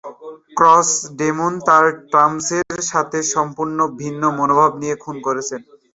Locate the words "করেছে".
5.25-5.55